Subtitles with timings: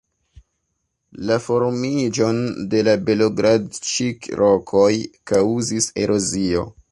[1.29, 2.39] La formiĝon
[2.71, 4.91] de la Belogradĉik-rokoj
[5.33, 6.71] kaŭzis erozio.